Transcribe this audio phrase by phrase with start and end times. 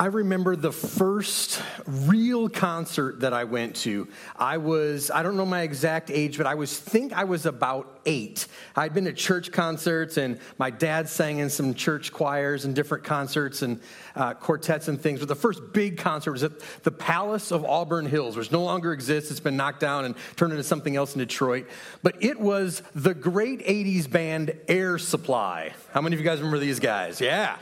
[0.00, 4.06] I remember the first real concert that I went to.
[4.36, 7.98] I was, I don't know my exact age, but I was think I was about
[8.06, 8.46] eight.
[8.76, 13.02] I'd been to church concerts, and my dad sang in some church choirs and different
[13.02, 13.80] concerts and
[14.14, 15.18] uh, quartets and things.
[15.18, 18.92] But the first big concert was at the Palace of Auburn Hills, which no longer
[18.92, 19.32] exists.
[19.32, 21.66] It's been knocked down and turned into something else in Detroit.
[22.04, 25.72] But it was the great 80s band Air Supply.
[25.92, 27.20] How many of you guys remember these guys?
[27.20, 27.56] Yeah.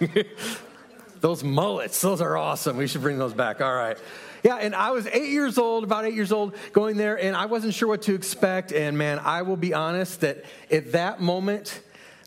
[1.22, 2.76] Those mullets, those are awesome.
[2.76, 3.60] We should bring those back.
[3.60, 3.96] All right.
[4.42, 7.46] Yeah, and I was eight years old, about eight years old, going there, and I
[7.46, 8.72] wasn't sure what to expect.
[8.72, 11.80] And man, I will be honest that at that moment,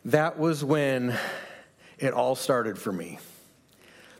[0.06, 1.14] that was when
[1.98, 3.18] it all started for me.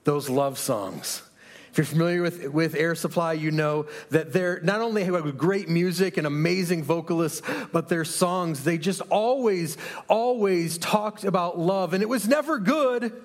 [0.04, 1.22] Those love songs.
[1.70, 5.70] If you're familiar with, with Air Supply, you know that they're not only have great
[5.70, 7.40] music and amazing vocalists,
[7.72, 11.94] but their songs, they just always, always talked about love.
[11.94, 13.24] And it was never good.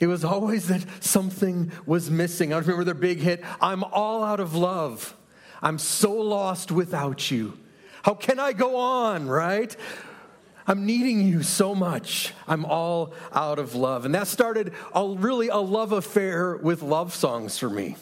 [0.00, 2.52] It was always that something was missing.
[2.52, 5.16] I remember their big hit, I'm all out of love.
[5.62, 7.58] I'm so lost without you.
[8.02, 9.76] How can I go on, right?
[10.66, 12.32] I'm needing you so much.
[12.46, 14.04] I'm all out of love.
[14.04, 17.96] And that started a, really a love affair with love songs for me.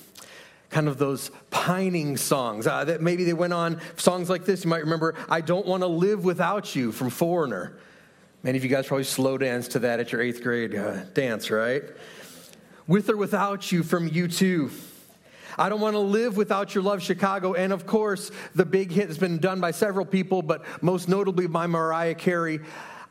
[0.68, 2.66] Kind of those pining songs.
[2.66, 4.64] Uh, that maybe they went on songs like this.
[4.64, 7.76] You might remember, I Don't Want to Live Without You from Foreigner.
[8.42, 11.50] Many of you guys probably slow dance to that at your eighth grade uh, dance,
[11.50, 11.82] right?
[12.86, 14.72] With or without you from U2.
[15.58, 17.52] I don't want to live without your love, Chicago.
[17.52, 21.48] And of course, the big hit has been done by several people, but most notably
[21.48, 22.60] by Mariah Carey.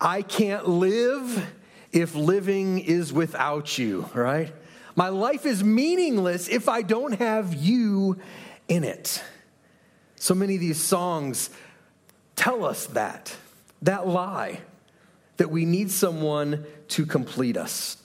[0.02, 1.48] I can't live
[1.92, 4.52] if living is without you, right?
[4.96, 8.18] My life is meaningless if I don't have you
[8.68, 9.24] in it.
[10.16, 11.52] So many of these songs
[12.36, 13.36] tell us that,
[13.84, 14.62] that lie
[15.40, 17.98] that we need someone to complete us.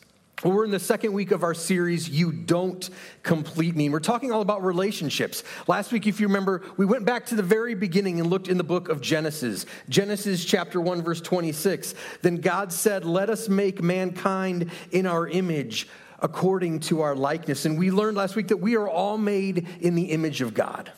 [0.44, 2.88] We're in the second week of our series, You Don't
[3.22, 3.88] Complete Me.
[3.88, 5.42] We're talking all about relationships.
[5.66, 8.56] Last week, if you remember, we went back to the very beginning and looked in
[8.56, 9.66] the book of Genesis.
[9.88, 11.94] Genesis chapter 1, verse 26.
[12.22, 15.88] Then God said, Let us make mankind in our image
[16.20, 17.64] according to our likeness.
[17.64, 20.92] And we learned last week that we are all made in the image of God.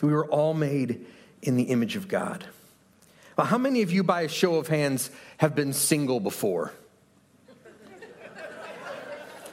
[0.00, 1.04] We were all made
[1.42, 2.46] in the image of God.
[3.36, 6.72] Well, how many of you, by a show of hands, have been single before?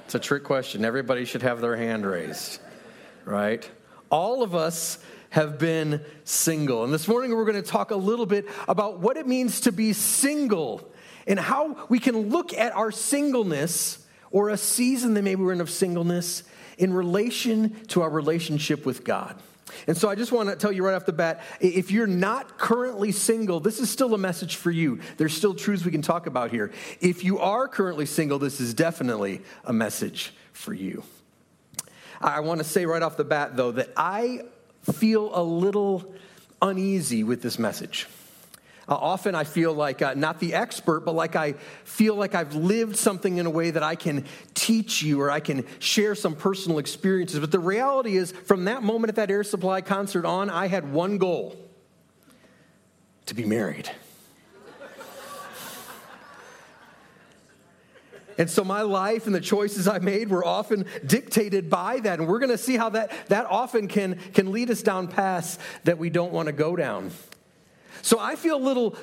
[0.06, 0.86] It's a trick question.
[0.86, 2.62] Everybody should have their hand raised,
[3.26, 3.70] right?
[4.10, 5.00] All of us
[5.32, 6.86] have been single.
[6.86, 9.74] And this morning we're going to talk a little bit about what it means to
[9.74, 10.90] be single
[11.28, 15.60] and how we can look at our singleness or a season that maybe we're in
[15.60, 16.44] of singleness
[16.78, 19.36] in relation to our relationship with God.
[19.88, 22.58] And so I just want to tell you right off the bat if you're not
[22.58, 25.00] currently single, this is still a message for you.
[25.18, 26.72] There's still truths we can talk about here.
[27.02, 31.04] If you are currently single, this is definitely a message for you.
[32.22, 34.44] I want to say right off the bat, though, that I
[34.94, 36.14] feel a little
[36.62, 38.08] uneasy with this message.
[38.88, 41.54] Uh, often I feel like, uh, not the expert, but like I
[41.86, 45.40] feel like I've lived something in a way that I can teach you or I
[45.40, 47.40] can share some personal experiences.
[47.40, 50.92] But the reality is, from that moment at that Air Supply concert on, I had
[50.92, 51.56] one goal
[53.28, 53.90] to be married.
[58.36, 62.18] And so my life and the choices I made were often dictated by that.
[62.18, 65.60] And we're going to see how that, that often can, can lead us down paths
[65.84, 67.12] that we don't want to go down.
[68.04, 68.98] So I feel a little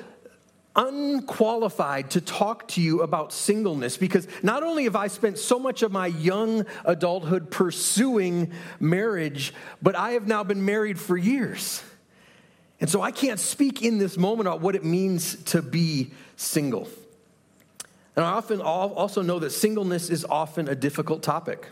[0.75, 5.81] unqualified to talk to you about singleness because not only have I spent so much
[5.81, 11.83] of my young adulthood pursuing marriage, but I have now been married for years.
[12.79, 16.87] And so I can't speak in this moment about what it means to be single.
[18.15, 21.67] And I often also know that singleness is often a difficult topic.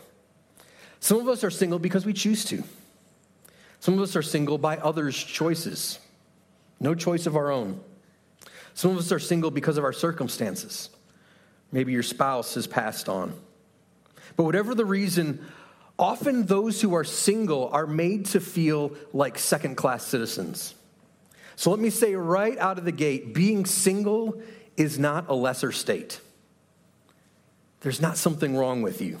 [0.98, 2.64] Some of us are single because we choose to.
[3.78, 6.00] Some of us are single by others' choices
[6.80, 7.80] no choice of our own.
[8.74, 10.88] Some of us are single because of our circumstances.
[11.70, 13.34] Maybe your spouse has passed on.
[14.36, 15.44] But whatever the reason,
[15.98, 20.74] often those who are single are made to feel like second class citizens.
[21.56, 24.40] So let me say right out of the gate being single
[24.76, 26.20] is not a lesser state.
[27.80, 29.18] There's not something wrong with you.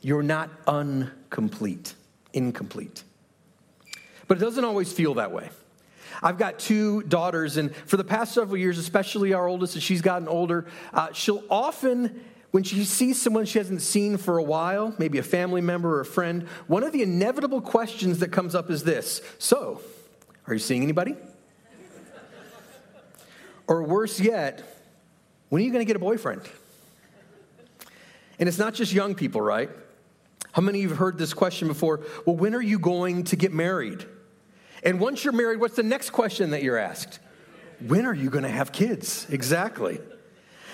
[0.00, 1.94] You're not incomplete,
[2.32, 3.02] incomplete.
[4.26, 5.48] But it doesn't always feel that way.
[6.22, 10.02] I've got two daughters, and for the past several years, especially our oldest, as she's
[10.02, 14.94] gotten older, uh, she'll often, when she sees someone she hasn't seen for a while,
[14.98, 18.70] maybe a family member or a friend, one of the inevitable questions that comes up
[18.70, 19.80] is this So,
[20.46, 21.14] are you seeing anybody?
[23.66, 24.62] or worse yet,
[25.50, 26.42] when are you going to get a boyfriend?
[28.38, 29.68] And it's not just young people, right?
[30.52, 32.00] How many of you have heard this question before?
[32.24, 34.06] Well, when are you going to get married?
[34.82, 37.18] And once you're married, what's the next question that you're asked?
[37.86, 39.26] When are you going to have kids?
[39.30, 40.00] Exactly.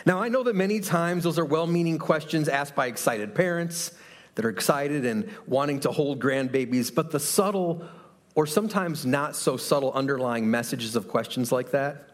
[0.06, 3.92] Now, I know that many times those are well meaning questions asked by excited parents
[4.34, 7.86] that are excited and wanting to hold grandbabies, but the subtle
[8.34, 12.08] or sometimes not so subtle underlying messages of questions like that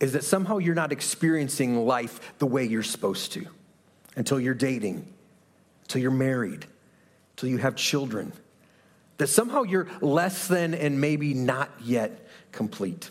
[0.00, 3.46] is that somehow you're not experiencing life the way you're supposed to
[4.16, 5.06] until you're dating,
[5.82, 6.66] until you're married,
[7.32, 8.32] until you have children.
[9.20, 13.10] That somehow you're less than and maybe not yet complete.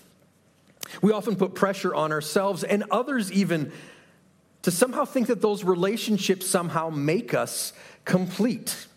[1.03, 3.71] We often put pressure on ourselves and others even
[4.63, 7.73] to somehow think that those relationships somehow make us
[8.05, 8.87] complete.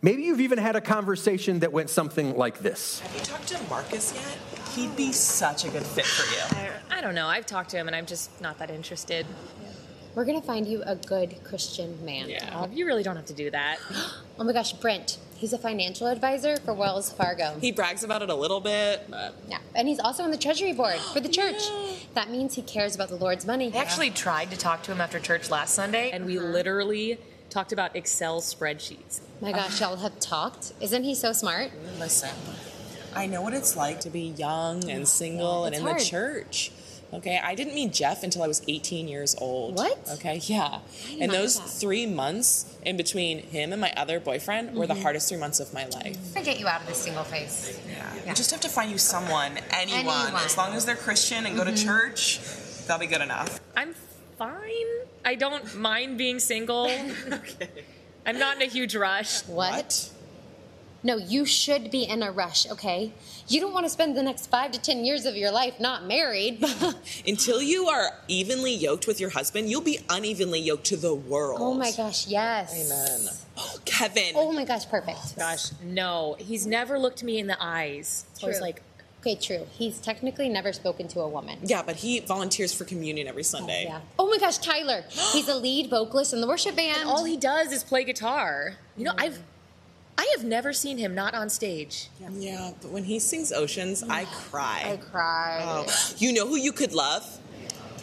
[0.00, 3.00] Maybe you've even had a conversation that went something like this.
[3.00, 4.38] Have you talked to Marcus yet?
[4.74, 6.70] He'd be such a good fit for you.
[6.90, 7.26] I, I don't know.
[7.26, 9.26] I've talked to him and I'm just not that interested.
[10.14, 12.30] We're gonna find you a good Christian man.
[12.30, 12.68] Yeah.
[12.72, 13.80] you really don't have to do that.
[14.40, 15.18] Oh my gosh, Brent.
[15.38, 17.56] He's a financial advisor for Wells Fargo.
[17.60, 20.72] He brags about it a little bit, but Yeah, and he's also on the treasury
[20.72, 21.62] board for the church.
[22.14, 23.72] That means he cares about the Lord's money.
[23.72, 26.48] I actually tried to talk to him after church last Sunday and we uh-huh.
[26.48, 27.18] literally
[27.50, 29.20] talked about Excel spreadsheets.
[29.40, 30.72] My gosh, y'all have talked.
[30.80, 31.70] Isn't he so smart?
[32.00, 32.30] listen.
[33.14, 36.00] I know what it's like to be young and single and in hard.
[36.00, 36.72] the church.
[37.12, 39.76] Okay, I didn't meet Jeff until I was 18 years old.
[39.76, 39.98] What?
[40.14, 40.80] Okay, yeah.
[41.06, 41.68] did And not know those that.
[41.68, 45.02] three months in between him and my other boyfriend were the mm-hmm.
[45.02, 46.18] hardest three months of my life.
[46.36, 47.80] I get you out of this single phase.
[47.88, 48.14] Yeah.
[48.26, 50.00] You just have to find you someone, anyone.
[50.00, 50.42] Anyone.
[50.44, 51.86] As long as they're Christian and go to mm-hmm.
[51.86, 52.40] church,
[52.86, 53.58] they'll be good enough.
[53.74, 53.94] I'm
[54.36, 54.86] fine.
[55.24, 56.90] I don't mind being single.
[57.32, 57.70] okay.
[58.26, 59.40] I'm not in a huge rush.
[59.46, 60.10] What?
[61.08, 63.14] No, you should be in a rush, okay?
[63.48, 66.04] You don't want to spend the next five to ten years of your life not
[66.04, 66.62] married.
[67.26, 71.60] Until you are evenly yoked with your husband, you'll be unevenly yoked to the world.
[71.62, 72.74] oh my gosh, yes.
[72.74, 73.34] Amen.
[73.56, 74.32] Oh, Kevin.
[74.34, 75.18] Oh my gosh, perfect.
[75.18, 76.36] Oh, Gosh, no.
[76.38, 78.26] He's never looked me in the eyes.
[78.34, 78.66] So I was True.
[78.66, 78.82] like,
[79.20, 79.66] Okay, true.
[79.72, 81.58] He's technically never spoken to a woman.
[81.64, 83.86] Yeah, but he volunteers for communion every Sunday.
[83.88, 84.00] Oh, yeah.
[84.18, 85.04] Oh my gosh, Tyler.
[85.32, 87.00] He's a lead vocalist in the worship band.
[87.00, 88.76] and all he does is play guitar.
[88.96, 89.40] You know, I've
[90.18, 92.08] I have never seen him not on stage.
[92.36, 94.82] Yeah, but when he sings Oceans, I cry.
[94.84, 95.60] I cry.
[95.62, 95.86] Oh,
[96.18, 97.24] you know who you could love?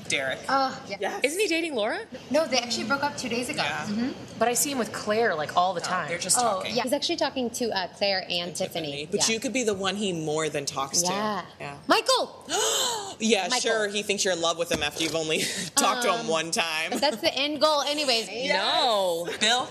[0.07, 0.39] Derek.
[0.47, 0.97] Oh, yeah.
[1.00, 1.19] yes.
[1.23, 2.00] Isn't he dating Laura?
[2.29, 3.63] No, they actually broke up two days ago.
[3.63, 4.12] Yeah.
[4.38, 6.07] But I see him with Claire like all the time.
[6.07, 6.75] They're just Oh, talking.
[6.75, 6.83] yeah.
[6.83, 9.07] He's actually talking to uh, Claire and, Tiffany.
[9.09, 9.33] But yeah.
[9.33, 11.09] you could be the one he more than talks Yeah.
[11.59, 11.63] to.
[11.63, 11.77] Yeah.
[11.88, 12.45] Michael!
[13.19, 13.59] Yeah, Michael.
[13.59, 13.88] sure.
[13.88, 15.39] He thinks you're in love with him after you've only
[15.75, 16.91] talked to him one time.
[17.00, 18.29] That's the end goal, anyways.
[18.50, 19.27] No.
[19.39, 19.67] Bill?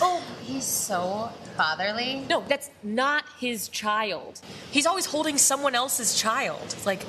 [0.00, 2.24] Oh, he's so fatherly.
[2.28, 4.40] No, that's not his child.
[4.70, 6.60] He's always holding someone else's child.
[6.64, 7.02] It's like,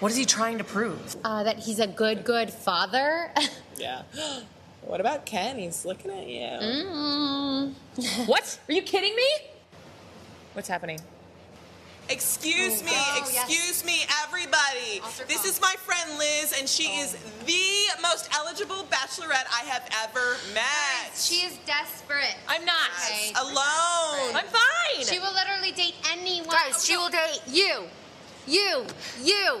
[0.00, 1.16] what is he trying to prove?
[1.24, 3.30] Uh, that he's a good, good father.
[3.78, 4.02] Yeah.
[4.84, 5.58] What about Ken?
[5.60, 6.40] He's looking at you.
[6.40, 7.72] mm.
[8.26, 8.58] What?
[8.68, 9.28] Are you kidding me?
[10.54, 10.98] What's happening?
[12.08, 13.48] Excuse me, Oh, yes.
[13.48, 15.00] excuse me, everybody.
[15.28, 17.02] This is my friend Liz, and she oh.
[17.02, 17.12] is
[17.46, 21.16] the most eligible bachelorette I have ever met.
[21.16, 22.36] She is desperate.
[22.48, 22.90] I'm not.
[23.06, 23.32] Okay.
[23.40, 24.34] Alone.
[24.34, 25.04] I'm fine.
[25.04, 26.50] She will literally date anyone.
[26.50, 27.84] Guys, she will date you,
[28.46, 28.84] you,
[29.22, 29.60] you,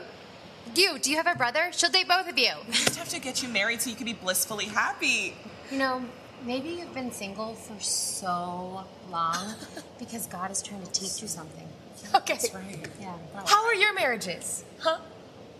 [0.74, 0.98] you.
[0.98, 1.70] Do you have a brother?
[1.72, 2.52] She'll date both of you.
[2.66, 5.34] We just have to get you married so you can be blissfully happy.
[5.70, 6.04] You know,
[6.44, 9.54] maybe you've been single for so long
[9.98, 11.68] because God is trying to teach you something.
[12.16, 12.34] Okay.
[12.34, 12.86] That's right.
[13.00, 13.16] Yeah.
[13.46, 14.64] How are your marriages?
[14.78, 14.98] Huh?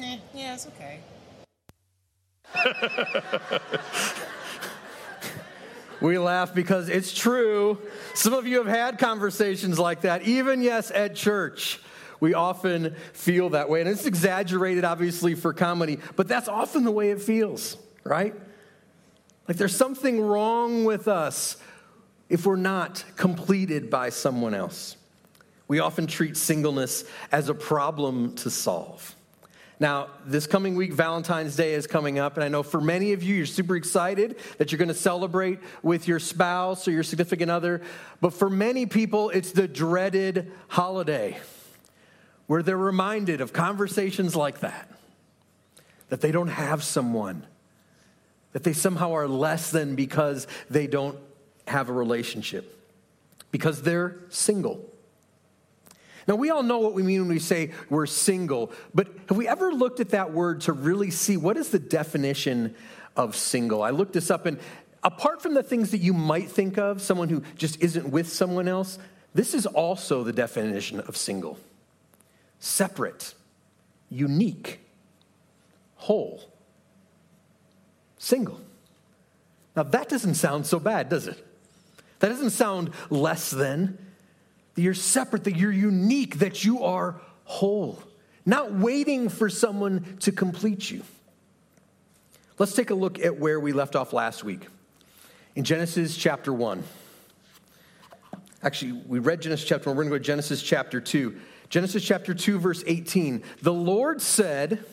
[0.01, 1.01] Eh, yeah, it's okay.
[6.03, 7.79] We laugh because it's true.
[8.15, 11.79] Some of you have had conversations like that, even, yes, at church.
[12.19, 13.81] We often feel that way.
[13.83, 18.35] And it's exaggerated, obviously, for comedy, but that's often the way it feels, right?
[19.47, 21.57] Like there's something wrong with us
[22.29, 24.97] if we're not completed by someone else.
[25.73, 27.03] We often treat singleness
[27.33, 29.17] as a problem to solve.
[29.81, 33.23] Now, this coming week, Valentine's Day is coming up, and I know for many of
[33.23, 37.51] you, you're super excited that you're going to celebrate with your spouse or your significant
[37.51, 37.81] other.
[38.21, 41.39] But for many people, it's the dreaded holiday
[42.49, 44.91] where they're reminded of conversations like that,
[46.11, 47.47] that they don't have someone,
[48.53, 51.17] that they somehow are less than because they don't
[51.67, 52.79] have a relationship,
[53.51, 54.92] because they're single.
[56.27, 59.49] Now, we all know what we mean when we say we're single, but have we
[59.49, 62.75] ever looked at that word to really see what is the definition
[63.17, 63.83] of single?
[63.83, 64.59] I looked this up, and
[65.03, 68.69] apart from the things that you might think of, someone who just isn't with someone
[68.69, 68.99] else,
[69.35, 71.59] this is also the definition of single
[72.59, 73.35] separate,
[74.09, 74.79] unique,
[75.97, 76.49] whole,
[78.19, 78.61] single.
[79.75, 81.45] Now, that doesn't sound so bad, does it?
[82.21, 83.99] That doesn't sound less than.
[84.75, 88.03] That you're separate, that you're unique, that you are whole,
[88.47, 91.03] not waiting for someone to complete you.
[92.59, 94.69] Let's take a look at where we left off last week
[95.55, 96.83] in Genesis chapter 1.
[98.63, 99.97] Actually, we read Genesis chapter 1.
[99.97, 101.37] We're going to go to Genesis chapter 2.
[101.69, 103.43] Genesis chapter 2, verse 18.
[103.63, 104.85] The Lord said,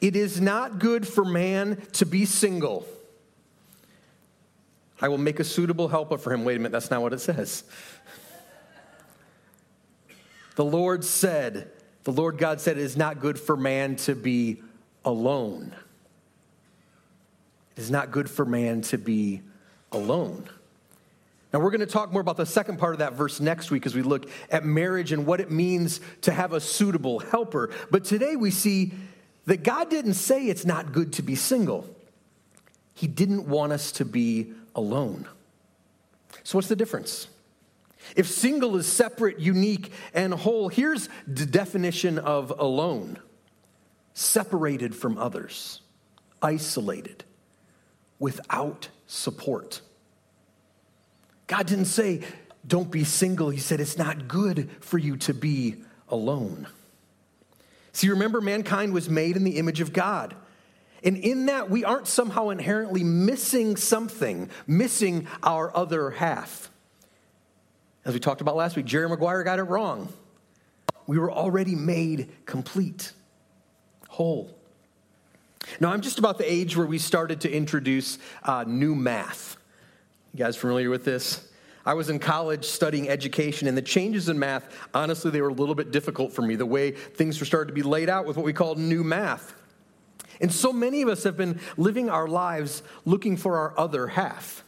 [0.00, 2.86] It is not good for man to be single.
[5.00, 6.44] I will make a suitable helper for him.
[6.44, 7.64] Wait a minute, that's not what it says.
[10.56, 11.70] The Lord said,
[12.04, 14.62] the Lord God said, it is not good for man to be
[15.04, 15.74] alone.
[17.76, 19.40] It is not good for man to be
[19.92, 20.48] alone.
[21.52, 23.84] Now, we're going to talk more about the second part of that verse next week
[23.84, 27.70] as we look at marriage and what it means to have a suitable helper.
[27.90, 28.92] But today we see
[29.44, 31.86] that God didn't say it's not good to be single,
[32.94, 35.28] He didn't want us to be alone.
[36.42, 37.28] So, what's the difference?
[38.16, 43.18] If single is separate, unique, and whole, here's the definition of alone
[44.14, 45.80] separated from others,
[46.42, 47.24] isolated,
[48.18, 49.80] without support.
[51.46, 52.22] God didn't say,
[52.66, 53.50] don't be single.
[53.50, 55.76] He said, it's not good for you to be
[56.08, 56.66] alone.
[57.92, 60.34] See, remember, mankind was made in the image of God.
[61.04, 66.70] And in that, we aren't somehow inherently missing something, missing our other half.
[68.04, 70.12] As we talked about last week, Jerry Maguire got it wrong.
[71.06, 73.12] We were already made complete,
[74.08, 74.56] whole.
[75.80, 79.56] Now, I'm just about the age where we started to introduce uh, new math.
[80.32, 81.48] You guys familiar with this?
[81.84, 85.54] I was in college studying education, and the changes in math, honestly, they were a
[85.54, 88.36] little bit difficult for me, the way things were starting to be laid out with
[88.36, 89.54] what we call new math.
[90.40, 94.61] And so many of us have been living our lives looking for our other half.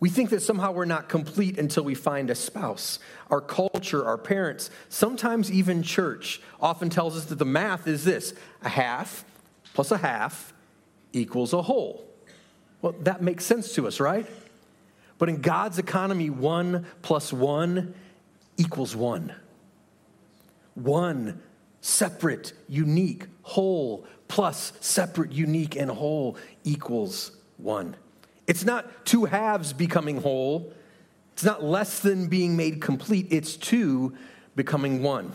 [0.00, 2.98] We think that somehow we're not complete until we find a spouse.
[3.30, 8.34] Our culture, our parents, sometimes even church often tells us that the math is this
[8.62, 9.24] a half
[9.74, 10.54] plus a half
[11.12, 12.06] equals a whole.
[12.80, 14.26] Well, that makes sense to us, right?
[15.18, 17.94] But in God's economy, one plus one
[18.56, 19.34] equals one.
[20.74, 21.42] One
[21.82, 27.96] separate, unique, whole, plus separate, unique, and whole equals one.
[28.50, 30.72] It's not two halves becoming whole.
[31.34, 33.28] It's not less than being made complete.
[33.30, 34.16] It's two
[34.56, 35.30] becoming one.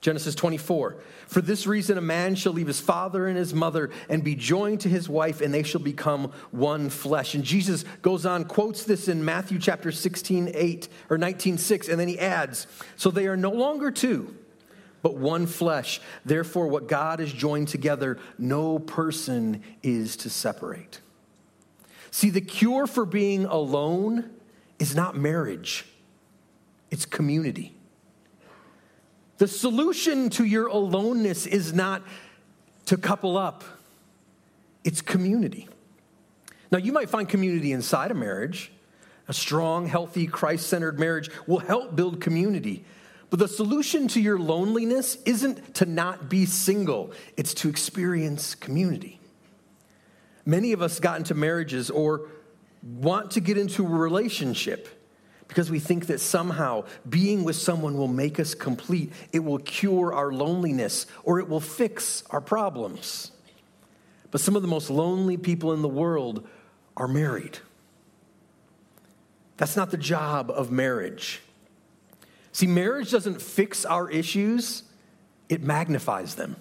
[0.00, 0.96] Genesis 24.
[1.28, 4.80] For this reason, a man shall leave his father and his mother and be joined
[4.80, 7.36] to his wife, and they shall become one flesh.
[7.36, 12.00] And Jesus goes on, quotes this in Matthew chapter 16, 8, or 19, 6, and
[12.00, 12.66] then he adds,
[12.96, 14.34] So they are no longer two,
[15.00, 16.00] but one flesh.
[16.24, 21.00] Therefore, what God has joined together, no person is to separate.
[22.16, 24.30] See, the cure for being alone
[24.78, 25.84] is not marriage,
[26.90, 27.76] it's community.
[29.36, 32.02] The solution to your aloneness is not
[32.86, 33.64] to couple up,
[34.82, 35.68] it's community.
[36.72, 38.72] Now, you might find community inside a marriage.
[39.28, 42.86] A strong, healthy, Christ centered marriage will help build community.
[43.28, 49.20] But the solution to your loneliness isn't to not be single, it's to experience community.
[50.46, 52.28] Many of us got into marriages or
[52.82, 54.88] want to get into a relationship
[55.48, 59.12] because we think that somehow being with someone will make us complete.
[59.32, 63.32] It will cure our loneliness or it will fix our problems.
[64.30, 66.46] But some of the most lonely people in the world
[66.96, 67.58] are married.
[69.56, 71.40] That's not the job of marriage.
[72.52, 74.82] See, marriage doesn't fix our issues,
[75.48, 76.56] it magnifies them.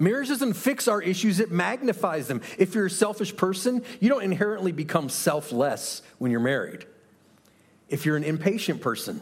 [0.00, 2.40] Marriage doesn't fix our issues, it magnifies them.
[2.58, 6.86] If you're a selfish person, you don't inherently become selfless when you're married.
[7.90, 9.20] If you're an impatient person,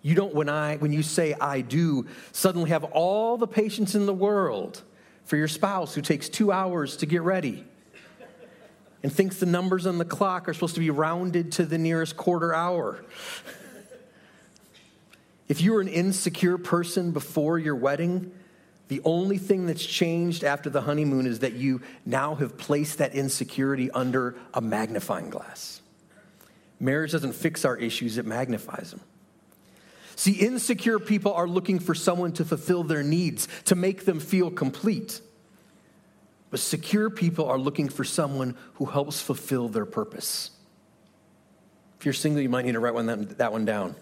[0.00, 4.06] you don't, when, I, when you say I do, suddenly have all the patience in
[4.06, 4.82] the world
[5.24, 7.64] for your spouse who takes two hours to get ready
[9.02, 12.16] and thinks the numbers on the clock are supposed to be rounded to the nearest
[12.16, 13.04] quarter hour.
[15.48, 18.32] If you were an insecure person before your wedding,
[18.88, 23.14] the only thing that's changed after the honeymoon is that you now have placed that
[23.14, 25.82] insecurity under a magnifying glass.
[26.80, 29.00] Marriage doesn't fix our issues, it magnifies them.
[30.16, 34.50] See, insecure people are looking for someone to fulfill their needs, to make them feel
[34.50, 35.20] complete.
[36.50, 40.50] But secure people are looking for someone who helps fulfill their purpose.
[42.00, 43.94] If you're single, you might need to write one, that, that one down.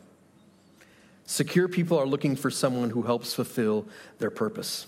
[1.26, 3.86] Secure people are looking for someone who helps fulfill
[4.18, 4.86] their purpose.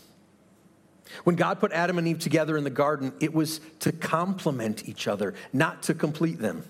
[1.24, 5.08] When God put Adam and Eve together in the garden, it was to complement each
[5.08, 6.64] other, not to complete them.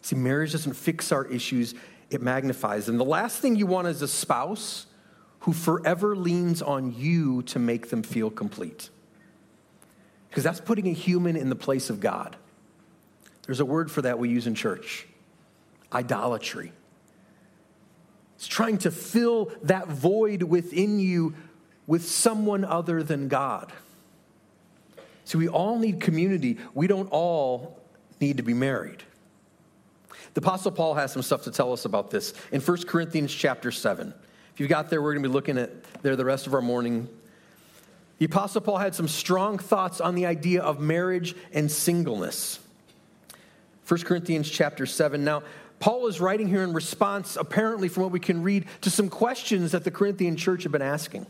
[0.00, 1.74] See, marriage doesn't fix our issues,
[2.10, 2.98] it magnifies them.
[2.98, 4.86] The last thing you want is a spouse
[5.40, 8.90] who forever leans on you to make them feel complete.
[10.28, 12.36] Because that's putting a human in the place of God.
[13.46, 15.06] There's a word for that we use in church
[15.92, 16.72] idolatry.
[18.42, 21.34] It's trying to fill that void within you
[21.86, 23.72] with someone other than God.
[25.24, 26.58] See, we all need community.
[26.74, 27.78] We don't all
[28.20, 29.04] need to be married.
[30.34, 33.70] The Apostle Paul has some stuff to tell us about this in 1 Corinthians chapter
[33.70, 34.12] 7.
[34.52, 36.60] If you've got there, we're going to be looking at there the rest of our
[36.60, 37.08] morning.
[38.18, 42.58] The Apostle Paul had some strong thoughts on the idea of marriage and singleness.
[43.86, 45.22] 1 Corinthians chapter 7.
[45.22, 45.44] Now,
[45.82, 49.72] Paul is writing here in response, apparently, from what we can read, to some questions
[49.72, 51.26] that the Corinthian church had been asking.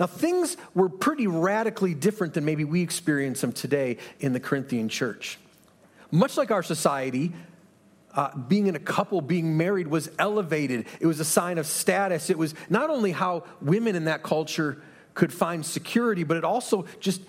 [0.00, 4.88] Now, things were pretty radically different than maybe we experience them today in the Corinthian
[4.88, 5.38] church.
[6.10, 7.30] Much like our society,
[8.14, 10.86] uh, being in a couple, being married was elevated.
[10.98, 12.30] It was a sign of status.
[12.30, 14.80] It was not only how women in that culture
[15.12, 17.20] could find security, but it also just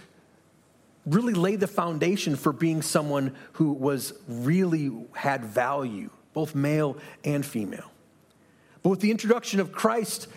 [1.05, 7.45] really laid the foundation for being someone who was really had value, both male and
[7.45, 7.91] female.
[8.81, 10.27] But with the introduction of Christ,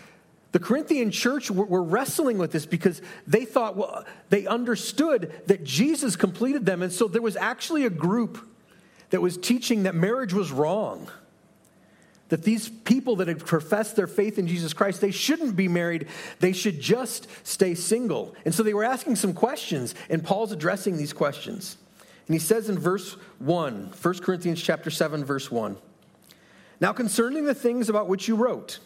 [0.51, 6.15] the Corinthian church were wrestling with this because they thought, well, they understood that Jesus
[6.15, 6.81] completed them.
[6.81, 8.37] And so there was actually a group
[9.09, 11.09] that was teaching that marriage was wrong.
[12.29, 16.07] That these people that had professed their faith in Jesus Christ, they shouldn't be married.
[16.39, 18.35] They should just stay single.
[18.45, 21.77] And so they were asking some questions, and Paul's addressing these questions.
[22.27, 25.77] And he says in verse 1, 1 Corinthians chapter 7, verse 1.
[26.79, 28.79] Now concerning the things about which you wrote,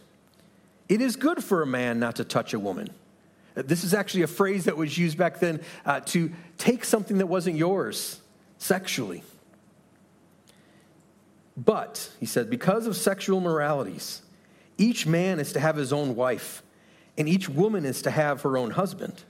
[0.89, 2.89] it is good for a man not to touch a woman.
[3.55, 7.25] This is actually a phrase that was used back then uh, to take something that
[7.25, 8.21] wasn't yours
[8.59, 9.23] sexually.
[11.57, 14.21] But, he said, because of sexual moralities,
[14.77, 16.61] each man is to have his own wife,
[17.17, 19.23] and each woman is to have her own husband.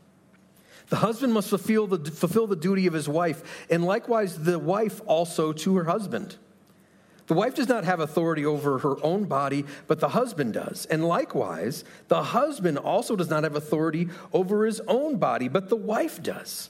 [0.90, 5.02] The husband must fulfill the, fulfill the duty of his wife, and likewise the wife
[5.06, 6.38] also to her husband.
[7.28, 10.86] The wife does not have authority over her own body, but the husband does.
[10.86, 15.76] And likewise, the husband also does not have authority over his own body, but the
[15.76, 16.70] wife does.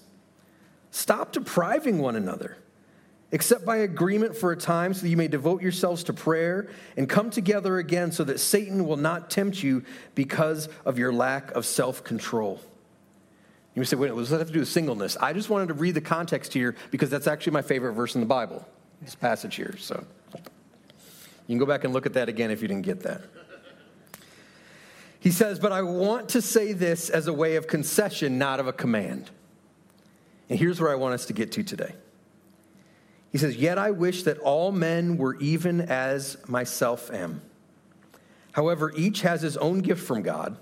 [0.89, 2.57] Stop depriving one another
[3.31, 7.09] except by agreement for a time, so that you may devote yourselves to prayer and
[7.09, 9.83] come together again, so that Satan will not tempt you
[10.15, 12.61] because of your lack of self control.
[13.77, 15.17] You say, wait, what does that have to do with singleness?
[15.17, 18.21] I just wanted to read the context here because that's actually my favorite verse in
[18.21, 18.67] the Bible,
[19.03, 19.77] this passage here.
[19.77, 20.41] So you
[21.47, 23.21] can go back and look at that again if you didn't get that.
[25.19, 28.65] He says, But I want to say this as a way of concession, not of
[28.65, 29.29] a command.
[30.49, 31.93] And here's where I want us to get to today.
[33.31, 37.43] He says, Yet I wish that all men were even as myself am.
[38.53, 40.57] However, each has his own gift from God,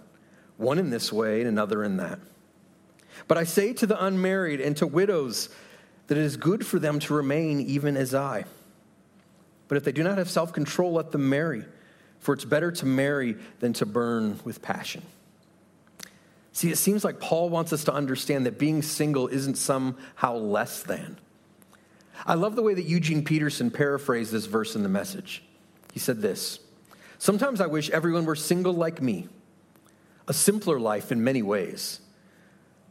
[0.58, 2.20] one in this way and another in that.
[3.28, 5.50] But I say to the unmarried and to widows
[6.08, 8.46] that it is good for them to remain even as I.
[9.68, 11.66] But if they do not have self control, let them marry,
[12.20, 15.02] for it's better to marry than to burn with passion.
[16.52, 20.84] See, it seems like Paul wants us to understand that being single isn't somehow less
[20.84, 21.18] than.
[22.26, 25.44] I love the way that Eugene Peterson paraphrased this verse in the message.
[25.92, 26.60] He said this
[27.18, 29.28] Sometimes I wish everyone were single like me,
[30.28, 32.00] a simpler life in many ways.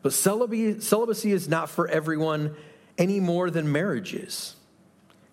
[0.04, 2.54] But celibacy is not for everyone
[2.98, 4.54] any more than marriage is.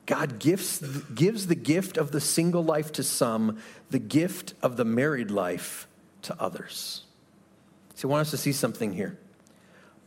[0.05, 0.79] God gives,
[1.13, 3.57] gives the gift of the single life to some,
[3.89, 5.89] the gift of the married life
[6.21, 7.03] to others.
[7.95, 9.19] So I want us to see something here.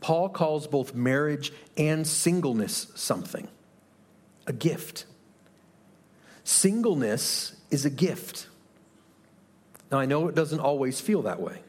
[0.01, 3.47] Paul calls both marriage and singleness something
[4.47, 5.05] a gift.
[6.43, 8.47] Singleness is a gift.
[9.91, 11.61] Now, I know it doesn't always feel that way.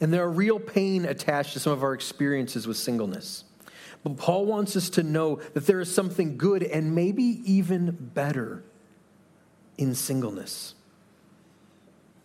[0.00, 3.44] And there are real pain attached to some of our experiences with singleness.
[4.02, 8.62] But Paul wants us to know that there is something good and maybe even better
[9.76, 10.74] in singleness.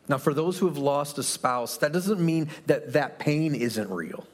[0.08, 3.90] Now, for those who have lost a spouse, that doesn't mean that that pain isn't
[3.90, 4.26] real.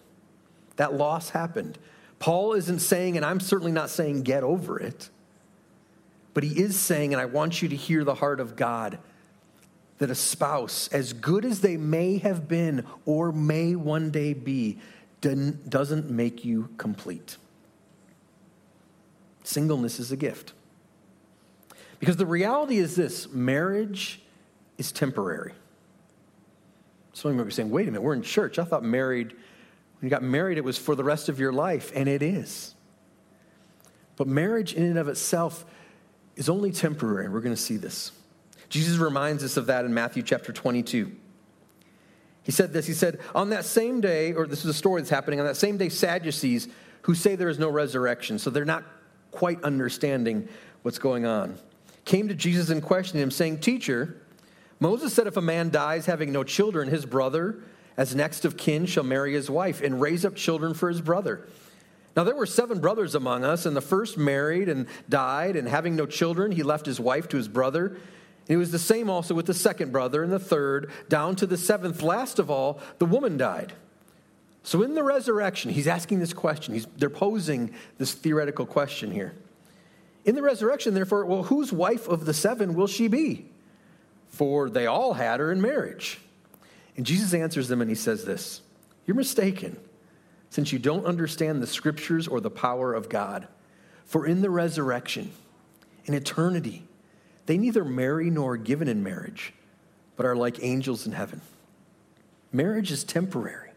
[0.76, 1.78] That loss happened.
[2.20, 5.10] Paul isn't saying, and I'm certainly not saying get over it,
[6.34, 9.00] but he is saying, and I want you to hear the heart of God,
[10.02, 14.80] that a spouse, as good as they may have been or may one day be,
[15.22, 17.38] doesn't make you complete.
[19.44, 20.54] Singleness is a gift.
[22.00, 24.24] Because the reality is this marriage
[24.80, 25.54] is temporary.
[27.14, 28.58] Some of you might be saying, wait a minute, we're in church.
[28.58, 29.36] I thought married
[30.02, 32.74] When you got married, it was for the rest of your life, and it is.
[34.16, 35.64] But marriage, in and of itself,
[36.36, 37.30] is only temporary.
[37.30, 38.12] We're going to see this.
[38.72, 41.12] Jesus reminds us of that in Matthew chapter 22.
[42.44, 45.10] He said this He said, On that same day, or this is a story that's
[45.10, 46.70] happening, on that same day, Sadducees,
[47.02, 48.86] who say there is no resurrection, so they're not
[49.32, 50.48] quite understanding
[50.84, 51.58] what's going on,
[52.06, 54.22] came to Jesus and questioned him, saying, Teacher,
[54.80, 57.62] Moses said if a man dies having no children, his brother,
[57.98, 61.46] as next of kin, shall marry his wife and raise up children for his brother.
[62.16, 65.98] Now, there were seven brothers among us, and the first married and died, and having
[65.98, 67.98] no children, he left his wife to his brother.
[68.52, 71.58] It was the same also with the second brother and the third, down to the
[71.58, 72.02] seventh.
[72.02, 73.72] Last of all, the woman died.
[74.64, 76.74] So, in the resurrection, he's asking this question.
[76.74, 79.34] He's, they're posing this theoretical question here.
[80.26, 83.46] In the resurrection, therefore, well, whose wife of the seven will she be?
[84.28, 86.20] For they all had her in marriage.
[86.98, 88.62] And Jesus answers them and he says this
[89.06, 89.78] You're mistaken,
[90.50, 93.48] since you don't understand the scriptures or the power of God.
[94.04, 95.32] For in the resurrection,
[96.04, 96.84] in eternity,
[97.46, 99.54] they neither marry nor are given in marriage,
[100.16, 101.42] but are like angels in heaven.
[102.52, 103.72] Marriage is temporary.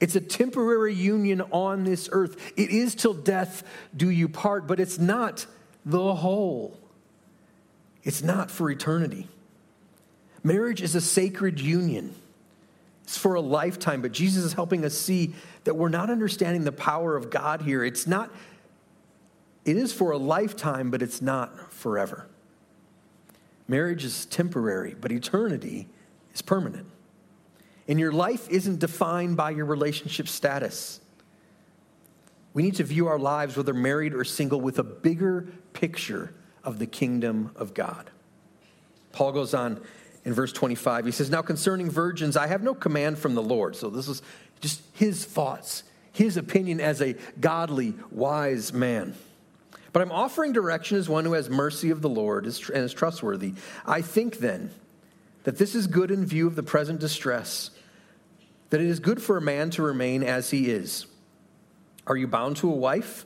[0.00, 2.52] It's a temporary union on this earth.
[2.56, 3.62] It is till death
[3.96, 5.46] do you part, but it's not
[5.84, 6.78] the whole.
[8.02, 9.28] It's not for eternity.
[10.42, 12.14] Marriage is a sacred union.
[13.04, 16.72] It's for a lifetime, but Jesus is helping us see that we're not understanding the
[16.72, 17.84] power of God here.
[17.84, 18.30] It's not,
[19.64, 22.26] it is for a lifetime, but it's not forever.
[23.68, 25.88] Marriage is temporary, but eternity
[26.34, 26.86] is permanent.
[27.88, 31.00] And your life isn't defined by your relationship status.
[32.52, 36.78] We need to view our lives, whether married or single, with a bigger picture of
[36.78, 38.10] the kingdom of God.
[39.12, 39.80] Paul goes on
[40.24, 41.06] in verse 25.
[41.06, 43.76] He says, Now concerning virgins, I have no command from the Lord.
[43.76, 44.22] So this is
[44.60, 49.14] just his thoughts, his opinion as a godly, wise man.
[49.96, 53.54] But I'm offering direction as one who has mercy of the Lord and is trustworthy.
[53.86, 54.70] I think then
[55.44, 57.70] that this is good in view of the present distress
[58.68, 61.06] that it is good for a man to remain as he is.
[62.06, 63.24] Are you bound to a wife?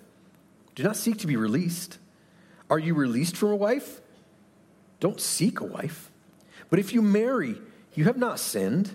[0.76, 1.98] Do not seek to be released.
[2.70, 4.00] Are you released from a wife?
[5.00, 6.12] Don't seek a wife.
[6.68, 7.56] But if you marry,
[7.94, 8.94] you have not sinned.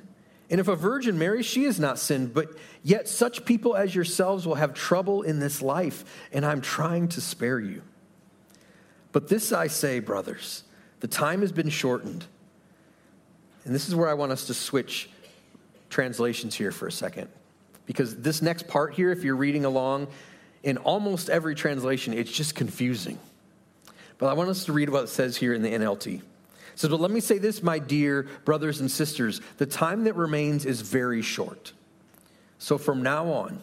[0.50, 2.34] And if a virgin marries, she has not sinned.
[2.34, 2.50] But
[2.84, 7.22] yet, such people as yourselves will have trouble in this life, and I'm trying to
[7.22, 7.82] spare you.
[9.12, 10.64] But this I say, brothers,
[11.00, 12.26] the time has been shortened.
[13.64, 15.10] And this is where I want us to switch
[15.90, 17.30] translations here for a second.
[17.86, 20.08] Because this next part here, if you're reading along,
[20.64, 23.18] in almost every translation, it's just confusing.
[24.18, 26.22] But I want us to read what it says here in the NLT.
[26.76, 30.66] Says, But let me say this, my dear brothers and sisters the time that remains
[30.66, 31.74] is very short.
[32.60, 33.62] So from now on,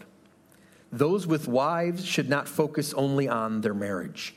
[0.91, 4.35] those with wives should not focus only on their marriage.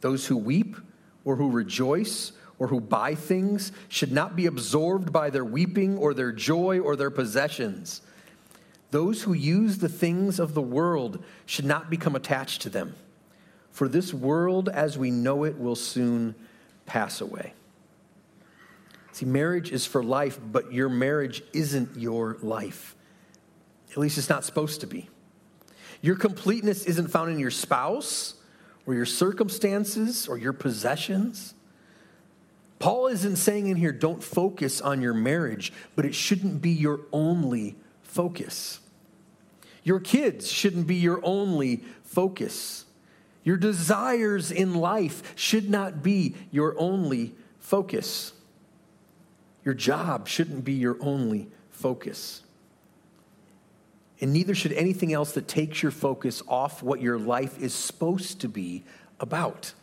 [0.00, 0.76] Those who weep
[1.24, 6.14] or who rejoice or who buy things should not be absorbed by their weeping or
[6.14, 8.00] their joy or their possessions.
[8.90, 12.94] Those who use the things of the world should not become attached to them,
[13.70, 16.34] for this world as we know it will soon
[16.86, 17.54] pass away.
[19.12, 22.96] See, marriage is for life, but your marriage isn't your life.
[23.92, 25.08] At least it's not supposed to be.
[26.00, 28.34] Your completeness isn't found in your spouse
[28.86, 31.54] or your circumstances or your possessions.
[32.78, 37.00] Paul isn't saying in here, don't focus on your marriage, but it shouldn't be your
[37.12, 38.80] only focus.
[39.84, 42.83] Your kids shouldn't be your only focus.
[43.44, 48.32] Your desires in life should not be your only focus.
[49.64, 52.42] Your job shouldn't be your only focus.
[54.20, 58.40] And neither should anything else that takes your focus off what your life is supposed
[58.40, 58.84] to be
[59.20, 59.74] about.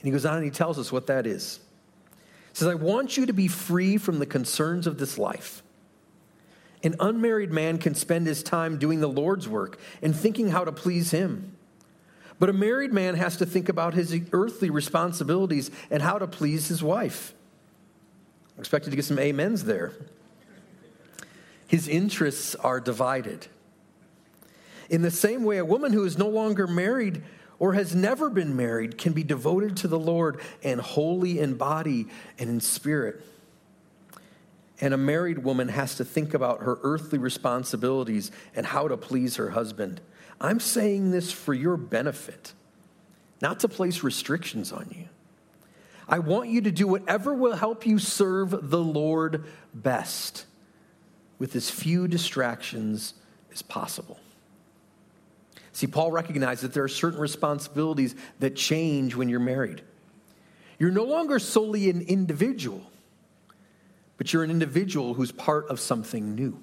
[0.00, 1.60] And he goes on and he tells us what that is
[2.50, 5.62] He says, I want you to be free from the concerns of this life.
[6.82, 10.72] An unmarried man can spend his time doing the Lord's work and thinking how to
[10.72, 11.55] please him.
[12.38, 16.68] But a married man has to think about his earthly responsibilities and how to please
[16.68, 17.34] his wife.
[18.56, 19.92] I expected to get some amens there.
[21.66, 23.46] His interests are divided.
[24.88, 27.22] In the same way, a woman who is no longer married
[27.58, 32.06] or has never been married can be devoted to the Lord and holy in body
[32.38, 33.24] and in spirit.
[34.80, 39.36] And a married woman has to think about her earthly responsibilities and how to please
[39.36, 40.02] her husband.
[40.40, 42.52] I'm saying this for your benefit,
[43.40, 45.08] not to place restrictions on you.
[46.08, 49.44] I want you to do whatever will help you serve the Lord
[49.74, 50.46] best
[51.38, 53.14] with as few distractions
[53.52, 54.18] as possible.
[55.72, 59.82] See, Paul recognized that there are certain responsibilities that change when you're married.
[60.78, 62.82] You're no longer solely an individual,
[64.16, 66.62] but you're an individual who's part of something new.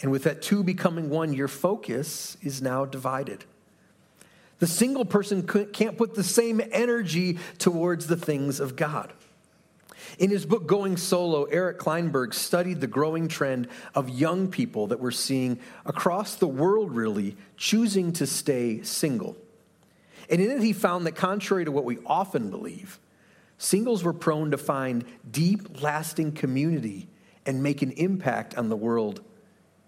[0.00, 3.44] And with that two becoming one, your focus is now divided.
[4.58, 9.12] The single person can't put the same energy towards the things of God.
[10.18, 15.00] In his book Going Solo, Eric Klinenberg studied the growing trend of young people that
[15.00, 19.36] we're seeing across the world, really, choosing to stay single.
[20.30, 22.98] And in it, he found that contrary to what we often believe,
[23.58, 27.08] singles were prone to find deep, lasting community
[27.44, 29.20] and make an impact on the world,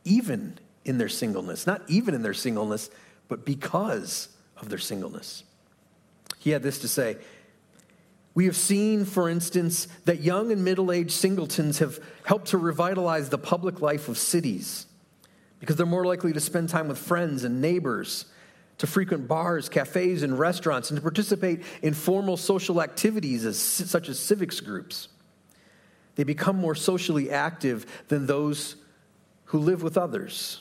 [0.07, 1.67] even in their singleness.
[1.67, 2.89] Not even in their singleness,
[3.29, 5.45] but because of their singleness.
[6.39, 7.19] He had this to say
[8.37, 13.31] we have seen, for instance, that young and middle aged singletons have helped to revitalize
[13.31, 14.85] the public life of cities
[15.59, 18.27] because they're more likely to spend time with friends and neighbors,
[18.77, 24.11] to frequent bars, cafes, and restaurants, and to participate in formal social activities as, such
[24.11, 25.09] as civics groups.
[26.17, 28.77] They become more socially active than those
[29.47, 30.61] who live with others.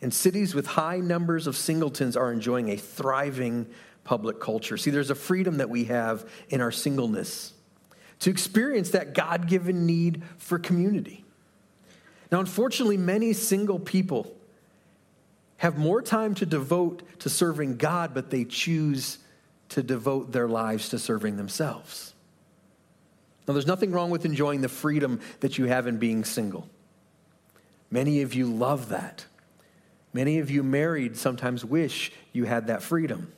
[0.00, 3.66] And cities with high numbers of singletons are enjoying a thriving
[4.04, 4.76] public culture.
[4.76, 7.52] See, there's a freedom that we have in our singleness
[8.20, 11.24] to experience that God given need for community.
[12.30, 14.34] Now, unfortunately, many single people
[15.58, 19.18] have more time to devote to serving God, but they choose
[19.70, 22.14] to devote their lives to serving themselves.
[23.46, 26.68] Now, there's nothing wrong with enjoying the freedom that you have in being single.
[27.94, 29.24] Many of you love that.
[30.12, 33.32] Many of you married sometimes wish you had that freedom.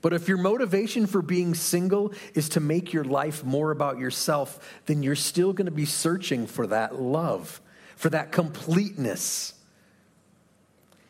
[0.00, 4.78] But if your motivation for being single is to make your life more about yourself,
[4.86, 7.60] then you're still going to be searching for that love,
[7.96, 9.54] for that completeness.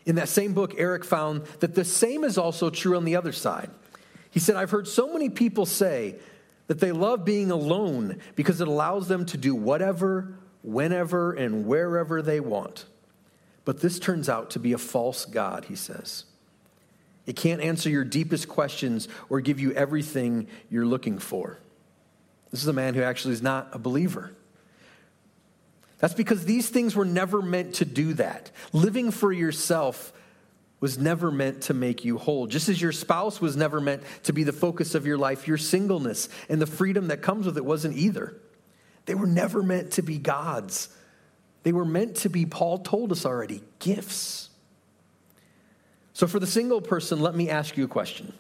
[0.07, 3.33] In that same book, Eric found that the same is also true on the other
[3.33, 3.69] side.
[4.31, 6.17] He said, I've heard so many people say
[6.69, 12.23] that they love being alone because it allows them to do whatever, whenever, and wherever
[12.23, 12.87] they want.
[13.65, 16.25] But this turns out to be a false God, he says.
[17.27, 21.59] It can't answer your deepest questions or give you everything you're looking for.
[22.51, 24.33] This is a man who actually is not a believer.
[25.99, 28.51] That's because these things were never meant to do that.
[28.73, 30.13] Living for yourself
[30.81, 32.47] was never meant to make you whole.
[32.47, 35.57] Just as your spouse was never meant to be the focus of your life, your
[35.57, 38.37] singleness and the freedom that comes with it wasn't either.
[39.07, 40.89] They were never meant to be God's.
[41.63, 44.51] They were meant to be, Paul told us already, gifts.
[46.13, 48.33] So, for the single person, let me ask you a question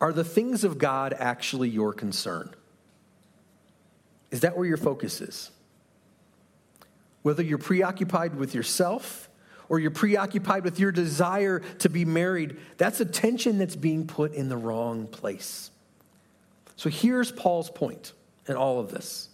[0.00, 2.54] Are the things of God actually your concern?
[4.30, 5.50] Is that where your focus is?
[7.22, 9.28] Whether you're preoccupied with yourself
[9.68, 14.32] or you're preoccupied with your desire to be married, that's a tension that's being put
[14.34, 15.70] in the wrong place.
[16.76, 18.12] So here's Paul's point
[18.48, 19.28] in all of this.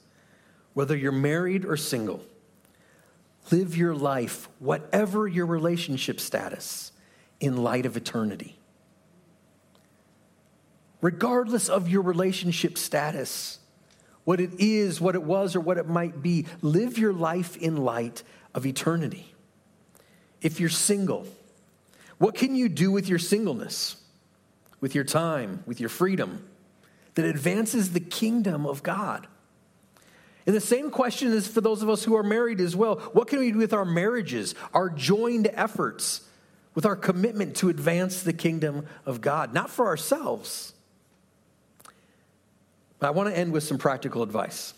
[0.75, 2.25] Whether you're married or single,
[3.51, 6.93] live your life, whatever your relationship status,
[7.41, 8.57] in light of eternity.
[11.01, 13.59] Regardless of your relationship status,
[14.25, 17.77] what it is, what it was, or what it might be, live your life in
[17.77, 18.23] light
[18.55, 19.35] of eternity.
[20.41, 21.27] If you're single,
[22.19, 23.97] what can you do with your singleness,
[24.81, 26.45] with your time, with your freedom
[27.15, 29.27] that advances the kingdom of God?
[30.47, 32.97] And the same question is for those of us who are married as well.
[33.13, 36.23] What can we do with our marriages, our joined efforts
[36.75, 40.73] with our commitment to advance the kingdom of God, not for ourselves.
[42.99, 44.75] But I want to end with some practical advice.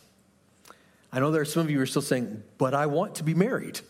[1.12, 3.23] I know there are some of you who are still saying, but I want to
[3.23, 3.81] be married.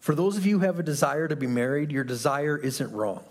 [0.00, 3.24] For those of you who have a desire to be married, your desire isn't wrong.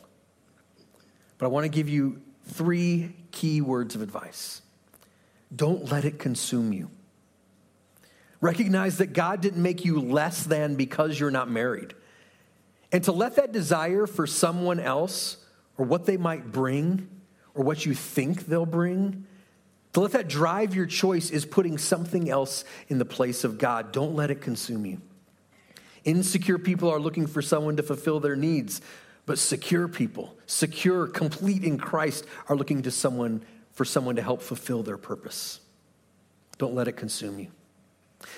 [1.38, 4.62] But I want to give you three key words of advice.
[5.54, 6.90] Don't let it consume you.
[8.40, 11.94] Recognize that God didn't make you less than because you're not married.
[12.92, 15.38] And to let that desire for someone else
[15.78, 17.10] or what they might bring
[17.56, 19.26] or what you think they'll bring,
[19.94, 23.92] to let that drive your choice is putting something else in the place of God.
[23.92, 25.02] Don't let it consume you.
[26.04, 28.82] Insecure people are looking for someone to fulfill their needs,
[29.26, 34.42] but secure people, secure, complete in Christ, are looking to someone for someone to help
[34.42, 35.60] fulfill their purpose.
[36.58, 37.48] Don't let it consume you.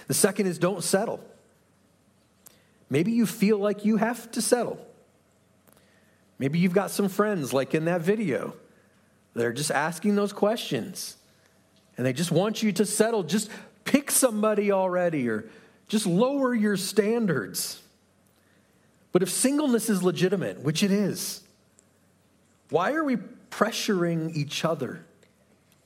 [0.07, 1.19] The second is don't settle.
[2.89, 4.79] Maybe you feel like you have to settle.
[6.37, 8.53] Maybe you've got some friends, like in that video,
[9.33, 11.17] that are just asking those questions
[11.97, 13.23] and they just want you to settle.
[13.23, 13.49] Just
[13.83, 15.45] pick somebody already or
[15.87, 17.81] Just lower your standards.
[19.15, 21.41] But if singleness is legitimate, which it is,
[22.69, 23.15] why are we
[23.49, 25.05] pressuring each other,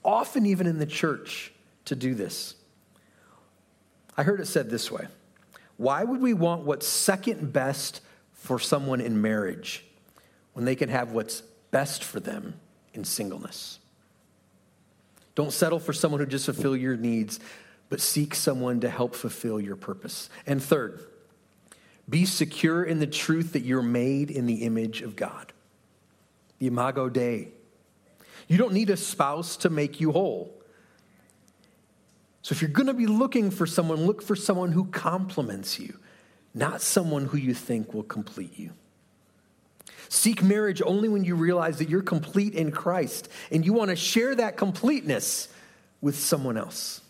[0.03, 1.53] often even in the church,
[1.85, 2.55] to do this?
[4.17, 5.05] I heard it said this way
[5.77, 8.01] Why would we want what's second best
[8.33, 9.85] for someone in marriage
[10.53, 12.55] when they can have what's best for them
[12.95, 13.77] in singleness?
[15.35, 17.39] Don't settle for someone who just fulfill your needs,
[17.89, 20.31] but seek someone to help fulfill your purpose.
[20.47, 21.05] And third,
[22.09, 25.53] be secure in the truth that you're made in the image of God.
[26.59, 27.49] The Imago Dei.
[28.47, 30.53] You don't need a spouse to make you whole.
[32.41, 35.99] So if you're going to be looking for someone, look for someone who complements you,
[36.53, 38.71] not someone who you think will complete you.
[40.07, 43.95] Seek marriage only when you realize that you're complete in Christ and you want to
[43.95, 45.47] share that completeness
[46.01, 47.01] with someone else.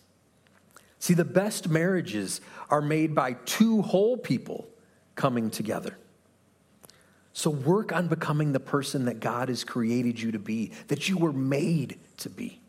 [0.99, 4.67] See, the best marriages are made by two whole people
[5.19, 5.97] coming together.
[7.33, 11.17] So work on becoming the person that God has created you to be, that you
[11.17, 12.61] were made to be.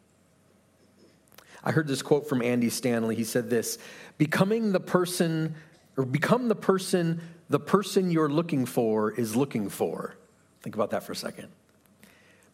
[1.63, 3.15] I heard this quote from Andy Stanley.
[3.15, 3.79] He said this
[4.19, 5.55] Becoming the person,
[5.97, 10.17] or become the person the person you're looking for is looking for.
[10.63, 11.49] Think about that for a second.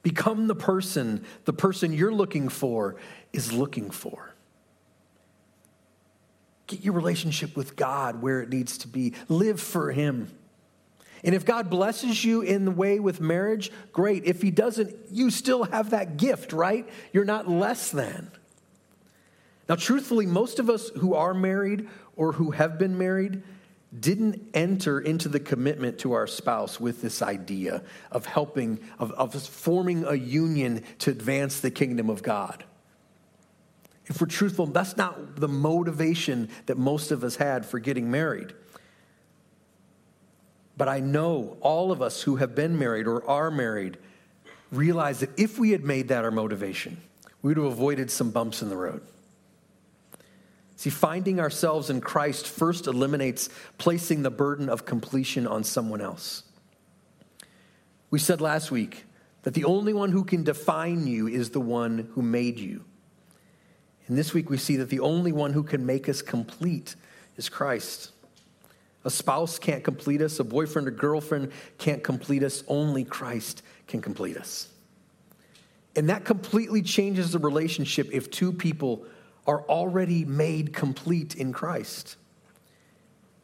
[0.02, 2.96] Become the person the person you're looking for
[3.32, 4.35] is looking for.
[6.66, 9.14] Get your relationship with God where it needs to be.
[9.28, 10.30] Live for Him.
[11.24, 14.24] And if God blesses you in the way with marriage, great.
[14.24, 16.88] If He doesn't, you still have that gift, right?
[17.12, 18.30] You're not less than.
[19.68, 23.42] Now, truthfully, most of us who are married or who have been married
[23.98, 29.34] didn't enter into the commitment to our spouse with this idea of helping, of, of
[29.42, 32.64] forming a union to advance the kingdom of God.
[34.08, 38.52] If we're truthful, that's not the motivation that most of us had for getting married.
[40.76, 43.98] But I know all of us who have been married or are married
[44.70, 46.98] realize that if we had made that our motivation,
[47.42, 49.02] we would have avoided some bumps in the road.
[50.76, 56.42] See, finding ourselves in Christ first eliminates placing the burden of completion on someone else.
[58.10, 59.04] We said last week
[59.42, 62.84] that the only one who can define you is the one who made you.
[64.08, 66.94] And this week we see that the only one who can make us complete
[67.36, 68.12] is Christ.
[69.04, 74.00] A spouse can't complete us, a boyfriend or girlfriend can't complete us, only Christ can
[74.00, 74.68] complete us.
[75.94, 79.06] And that completely changes the relationship if two people
[79.46, 82.16] are already made complete in Christ.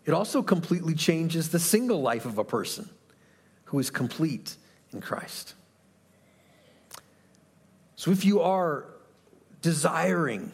[0.05, 2.91] It also completely changes the single life of a person
[3.67, 4.57] who is complete
[4.93, 5.55] in Christ.
[7.95, 8.87] So if you are
[9.63, 10.53] desiring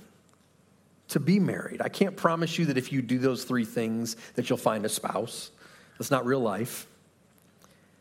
[1.09, 1.81] to be married.
[1.81, 4.89] I can't promise you that if you do those three things that you'll find a
[4.89, 5.51] spouse.
[5.99, 6.87] That's not real life.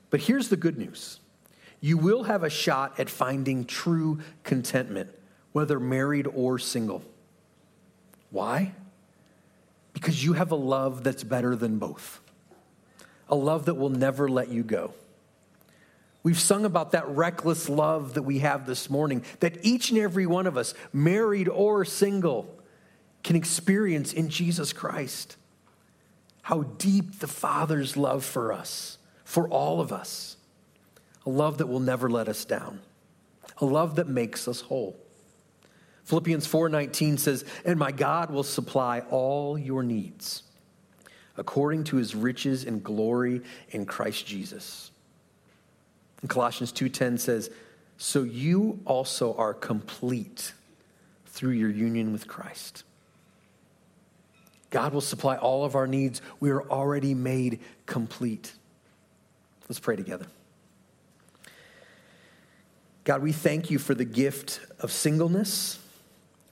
[0.10, 1.20] But here's the good news.
[1.80, 5.10] You will have a shot at finding true contentment,
[5.52, 7.02] whether married or single.
[8.30, 8.74] Why?
[9.94, 12.20] Because you have a love that's better than both.
[13.30, 14.94] A love that will never let you go.
[16.28, 20.26] We've sung about that reckless love that we have this morning, that each and every
[20.26, 22.62] one of us, married or single,
[23.24, 25.38] can experience in Jesus Christ.
[26.42, 30.36] How deep the Father's love for us, for all of us.
[31.26, 32.82] A love that will never let us down.
[33.60, 35.00] A love that makes us whole.
[36.04, 40.44] Philippians 4:19 says, "And my God will supply all your needs
[41.38, 44.92] according to his riches and glory in Christ Jesus."
[46.28, 47.50] Colossians 2:10 says,
[47.98, 50.54] "So you also are complete
[51.26, 52.84] through your union with Christ."
[54.70, 56.22] God will supply all of our needs.
[56.40, 58.54] We are already made complete.
[59.70, 60.28] Let's pray together.
[63.04, 65.80] God, we thank you for the gift of singleness.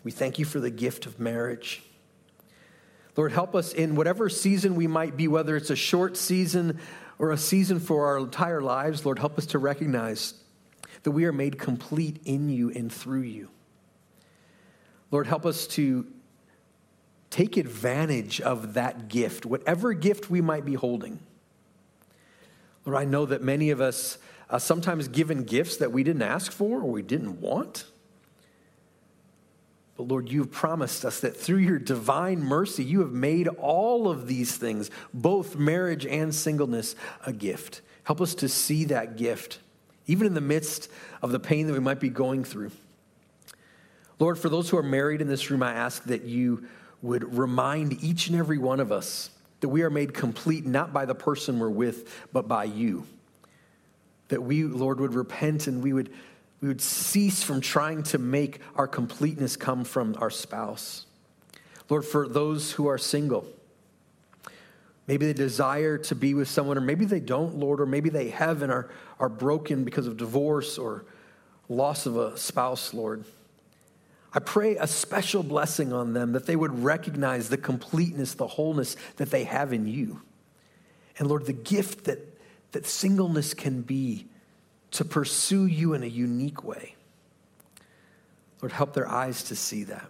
[0.04, 1.84] We thank you for the gift of marriage.
[3.18, 6.80] Lord, help us in whatever season we might be, whether it's a short season
[7.18, 10.34] or a season for our entire lives, Lord, help us to recognize
[11.04, 13.50] that we are made complete in you and through you.
[15.12, 16.08] Lord, help us to
[17.30, 21.20] take advantage of that gift, whatever gift we might be holding.
[22.86, 24.18] Lord, I know that many of us
[24.50, 27.86] uh, sometimes given gifts that we didn't ask for or we didn't want.
[29.98, 34.28] But Lord, you've promised us that through your divine mercy, you have made all of
[34.28, 37.82] these things, both marriage and singleness, a gift.
[38.04, 39.60] Help us to see that gift,
[40.06, 40.90] even in the midst
[41.22, 42.72] of the pain that we might be going through.
[44.20, 46.68] Lord, for those who are married in this room, I ask that you
[47.02, 49.30] would remind each and every one of us
[49.62, 53.06] that we are made complete not by the person we're with, but by you.
[54.28, 56.14] That we, Lord, would repent and we would,
[56.62, 61.06] we would cease from trying to make our completeness come from our spouse.
[61.90, 63.46] Lord, for those who are single,
[65.08, 68.30] maybe they desire to be with someone, or maybe they don't, Lord, or maybe they
[68.30, 68.90] have and are,
[69.20, 71.06] are broken because of divorce or
[71.70, 73.26] loss of a spouse, Lord.
[74.34, 78.98] I pray a special blessing on them that they would recognize the completeness, the wholeness
[79.16, 80.22] that they have in you.
[81.18, 82.20] And Lord, the gift that,
[82.74, 84.28] that singleness can be
[84.96, 86.96] to pursue you in a unique way.
[88.62, 90.10] Lord, help their eyes to see that.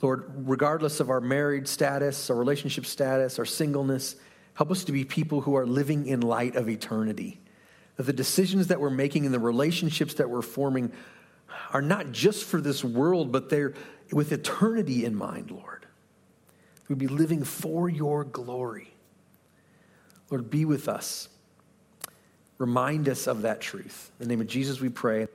[0.00, 4.16] Lord, regardless of our married status, our relationship status, our singleness,
[4.54, 7.40] help us to be people who are living in light of eternity.
[7.96, 10.92] That the decisions that we're making and the relationships that we're forming
[11.72, 13.74] are not just for this world, but they're
[14.12, 15.86] with eternity in mind, Lord.
[16.88, 18.94] We'd be living for your glory.
[20.30, 21.28] Lord, be with us.
[22.58, 24.10] Remind us of that truth.
[24.18, 25.28] In the name of Jesus, we pray.